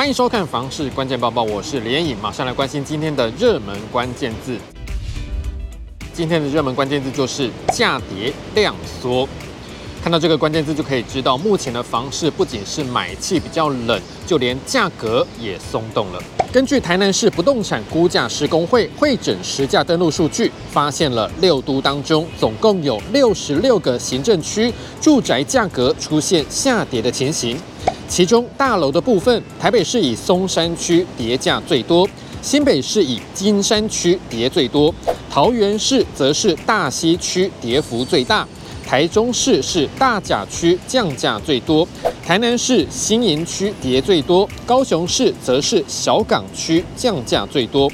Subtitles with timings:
[0.00, 4.56] 欢迎收看《房市关键报报》，我是连颖，马上来关心今天的热门关键字。
[6.14, 9.28] 今天的热门关键字就是价跌量缩。
[10.02, 16.22] 看到这个关键字就可以知道，目前的房市不仅是买气比较冷，就连价格也松动了。
[16.50, 27.58] 根据台南市不动产估价师工会会诊实价登录数据，发现了六都当中总共有六十六个行政区住宅价格出现下跌的情形。
[28.10, 32.06] 其中大楼的部分，台北市以松山区跌价最多，
[32.42, 34.92] 新北市以金山区跌最多，
[35.30, 38.46] 桃园市则是大溪区跌幅最大。
[38.84, 41.86] 台中市是大甲区降价最多，
[42.26, 47.88] 台南市新营区跌最多，高雄市则是小港区降价最多。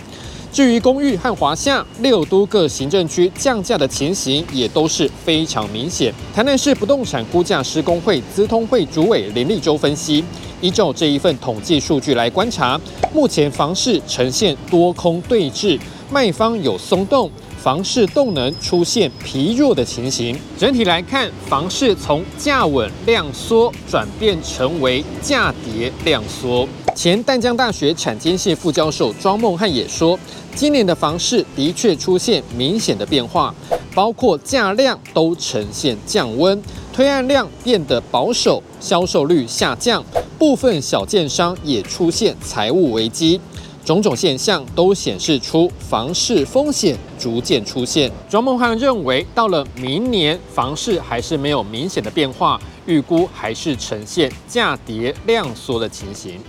[0.57, 6.11] 至于公寓和华夏六都各行政区降价的情形也都是非常明显。
[6.35, 10.25] 台南市不动产估价师公会资通会主委林立洲分析，
[10.63, 12.81] 依照这一份统计数据来观察，
[13.13, 15.79] 目前房市呈现多空对峙，
[16.11, 17.31] 卖方有松动。
[17.59, 26.67] 房市动能出现疲弱的情形，整体来看，房市从价稳量缩转变成为价跌量缩。
[26.97, 30.19] 前淡江大学产经系副教授庄梦汉也说，
[30.55, 33.55] 今年的房市的确出现明显的变化，
[33.95, 36.61] 包括价量都呈现降温，
[36.95, 40.03] 推案量变得保守，销售率下降，
[40.39, 43.39] 部分小建商也出现财务危机。
[43.85, 48.11] 种种现象都显示出房市风险逐渐出现。
[48.31, 56.41] 庄梦汉认为，到了明年房市还是没有明显的变化，预估还是呈现价跌量缩的情形。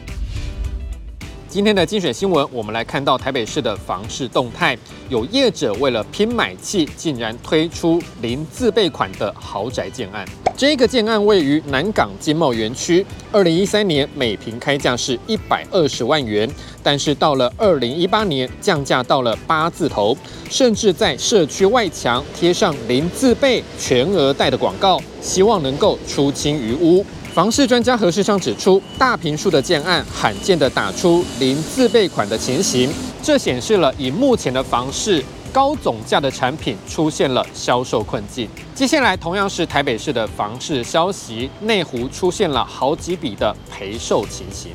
[1.49, 10.25] 今天的精选新闻，我们来看到台北市的房市动态，有业者为了拼买气，竟然推出零自备款的豪宅建案。
[10.57, 16.49] 这个建案位于南港经贸园区，二零一三年每坪开价是一百二十万元，
[16.83, 20.17] 但是到了二零一八年降价到了八字头，
[20.49, 27.05] 甚至在社区外墙贴上零自备全额贷的广告，希望能够出清余屋。
[27.37, 35.23] 房市专家何世昌指出，大坪数的建案罕见的打出零自备款的情形，这显示了以目前的房市。
[35.53, 38.49] 高总价的产品出现了销售困境。
[38.73, 44.71] 接下来，同样是台北市的房市消息，内湖出现了好几笔的赔售情形。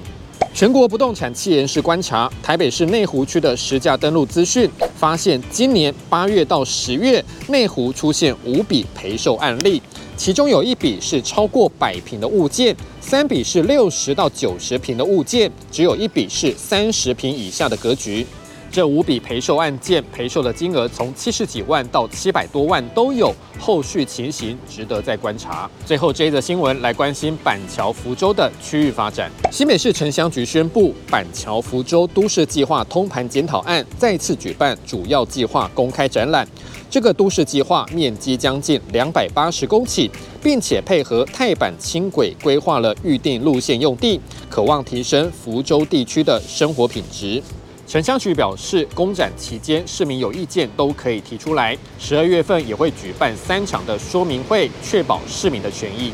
[0.55, 9.83] 全国不动产企研室观察台北市内湖区的实价登录资讯，发现今年八月到十月，内湖出现五笔赔售案例，
[10.23, 18.25] 其中有一笔是超过百平的物件，三笔是六十到九十平的物件，只有一笔是三十平以下的格局。
[18.73, 25.71] 这五笔赔售案件，赔售的金额从七十几万到七百多万都有，后续情形值得再观察。
[25.85, 29.31] 最后这一则新闻来关心板桥福州的区域发展。
[29.51, 36.49] 新北市城乡局宣布，板桥福州都市计划通盘检讨案再次举办主要计划公开展览。
[36.89, 40.09] 这个都市计划面积将近两百八十公顷，
[40.43, 44.19] 并且配合泰板轻轨规划了预定路线用地，
[44.49, 47.43] 可望提升福州地区的生活品质。
[47.87, 51.77] 城乡局表示，公展期间市民有意见都可以提出来。
[51.99, 56.13] 十二月份也会举办三场的说明会，确保市民的权益。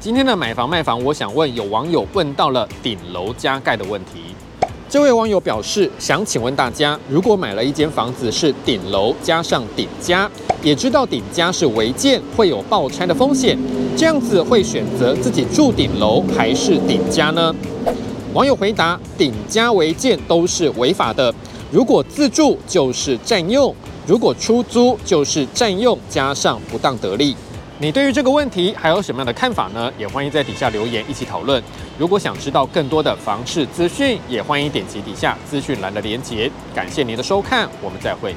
[0.00, 4.34] 今天的买房卖房，我想问有网友问到了顶楼加盖的问题。
[4.88, 10.28] 这位网友表示，想请问大家，如果买了一间房子是顶楼加上顶加，
[10.62, 13.56] 也知道顶加是违建，会有爆拆的风险，
[13.96, 17.54] 这样子会选择自己住顶楼还是顶加呢？
[18.32, 21.34] 网友回答：顶加违建都是违法的。
[21.72, 23.74] 如果自住就是占用，
[24.06, 27.34] 如果出租就是占用加上不当得利。
[27.78, 29.90] 你对于这个问题还有什么样的看法呢？
[29.98, 31.60] 也欢迎在底下留言一起讨论。
[31.98, 36.50] 如果想知道更多的房市资讯，也欢迎点击底下资讯栏的连结。
[36.74, 38.34] 感谢您的收看，我们再会。